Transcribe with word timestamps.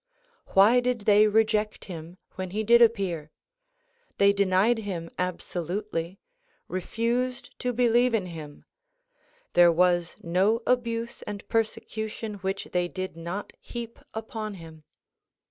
Why 0.55 0.79
did 0.79 1.01
they 1.01 1.27
reject 1.27 1.85
him 1.85 2.17
when 2.31 2.49
he 2.49 2.63
did 2.63 2.81
appear? 2.81 3.29
They 4.17 4.33
denied 4.33 4.79
him 4.79 5.11
absolutely; 5.19 6.17
refused 6.67 7.51
to 7.59 7.71
believe 7.71 8.15
in 8.15 8.25
him. 8.25 8.65
There 9.53 9.71
was 9.71 10.15
no 10.23 10.63
abuse 10.65 11.21
and 11.27 11.47
persecution 11.49 12.39
which 12.39 12.69
they 12.71 12.87
did 12.87 13.15
not 13.15 13.53
heap 13.59 13.99
upon 14.15 14.55
him. 14.55 14.85